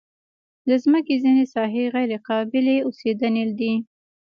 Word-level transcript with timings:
د 0.67 0.69
مځکې 0.91 1.15
ځینې 1.23 1.43
ساحې 1.53 1.83
غیر 1.95 2.11
قابلې 2.27 2.77
اوسېدنې 2.87 3.43
دي. 3.59 3.73